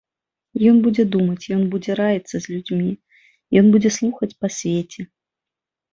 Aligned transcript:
Ён 0.69 0.77
будзе 0.85 1.03
думаць, 1.15 1.49
ён 1.57 1.61
будзе 1.75 1.91
раіцца 2.01 2.33
з 2.33 2.41
людзьмі, 2.53 2.89
ён 3.61 3.65
будзе 3.77 3.89
слухаць 3.99 4.33
па 4.43 4.47
свеце. 4.61 5.01